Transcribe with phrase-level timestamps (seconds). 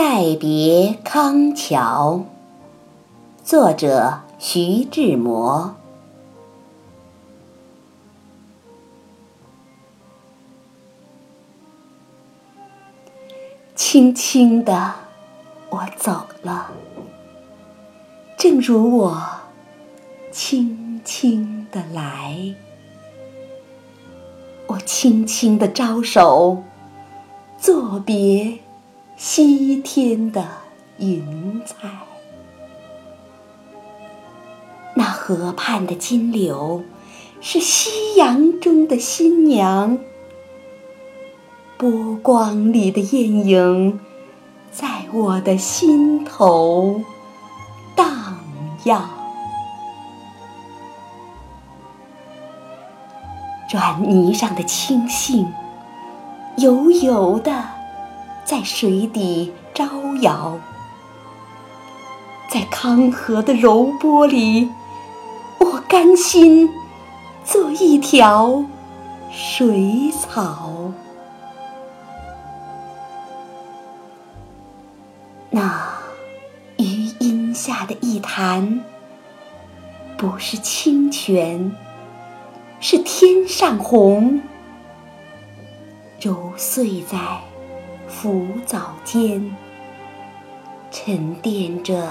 [0.00, 2.22] 再别康桥，
[3.42, 5.74] 作者徐志摩。
[13.74, 14.94] 轻轻的，
[15.68, 16.70] 我走了，
[18.36, 19.20] 正如我
[20.30, 22.54] 轻轻的来。
[24.68, 26.62] 我轻轻的招手，
[27.58, 28.60] 作别
[29.20, 30.46] 西天的
[30.98, 31.88] 云彩。
[34.94, 36.84] 那河畔的金柳，
[37.40, 39.98] 是夕阳中的新娘。
[41.76, 43.98] 波光里的艳影，
[44.70, 47.00] 在我的心头
[47.96, 48.38] 荡
[48.84, 49.10] 漾。
[53.72, 55.44] 软泥上的青荇，
[56.56, 57.64] 油油的
[58.48, 59.84] 在水底招
[60.22, 60.58] 摇；
[62.48, 64.70] 在康河的柔波里，
[65.58, 66.66] 我甘心
[67.44, 68.64] 做一条
[69.30, 70.90] 水草。
[75.50, 75.86] 那
[76.78, 76.84] 余
[77.20, 78.82] 荫下的一潭，
[80.16, 81.70] 不是清泉。
[82.80, 84.40] 是天上虹，
[86.18, 87.18] 揉碎在
[88.08, 89.54] 浮藻间，
[90.90, 92.08] 沉淀着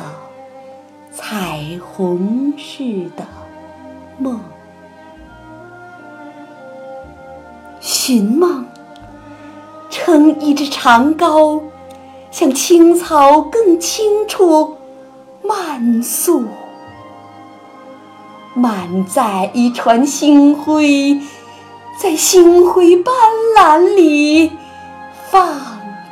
[1.11, 2.83] 彩虹似
[3.15, 3.25] 的
[4.17, 4.39] 梦。
[7.79, 8.65] 寻梦，
[9.89, 11.61] 撑一只长篙，
[12.31, 14.77] 向青草更清楚
[15.41, 16.45] 漫溯。
[18.53, 21.19] 满载一船星辉，
[21.99, 23.13] 在星辉斑
[23.55, 24.51] 斓里
[25.29, 25.76] 放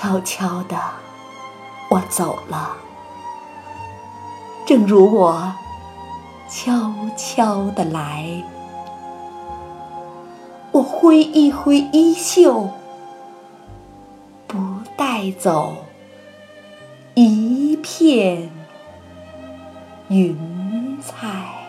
[0.00, 0.78] 悄悄的，
[1.90, 2.76] 我走了，
[4.64, 5.52] 正如我
[6.48, 8.44] 悄悄的来，
[10.70, 12.68] 我挥一挥衣袖。
[14.46, 14.56] 不
[14.96, 15.74] 带走
[17.14, 18.48] 一片
[20.06, 21.67] 云彩。